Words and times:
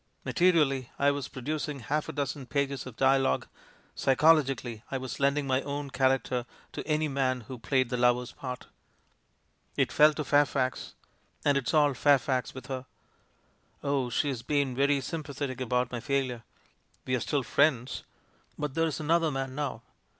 Materially, 0.25 0.89
I 0.97 1.11
was 1.11 1.27
producing 1.27 1.81
half 1.81 2.09
a 2.09 2.11
dozen 2.11 2.47
pages 2.47 2.87
of 2.87 2.95
dialogue; 2.97 3.47
psychologically, 3.93 4.81
I 4.89 4.97
was 4.97 5.19
lending 5.19 5.45
my 5.45 5.61
own 5.61 5.91
character 5.91 6.47
to 6.71 6.87
any 6.87 7.07
man 7.07 7.41
who 7.41 7.59
played 7.59 7.89
the 7.91 7.97
lover's 7.97 8.31
part. 8.31 8.65
"It 9.77 9.91
fell 9.91 10.11
to 10.15 10.23
Fairfax— 10.23 10.95
and 11.45 11.55
it's 11.55 11.71
all 11.75 11.93
'Fairfax' 11.93 12.55
with 12.55 12.65
her. 12.65 12.87
Oh, 13.83 14.09
she 14.09 14.29
has 14.29 14.41
been 14.41 14.75
very 14.75 15.01
sympathetic 15.01 15.61
about 15.61 15.91
my 15.91 15.99
failure, 15.99 16.41
we're 17.05 17.19
still 17.19 17.43
friends, 17.43 18.03
but— 18.57 18.73
there's 18.73 18.99
an 18.99 19.11
other 19.11 19.29
man 19.29 19.53
now 19.53 19.83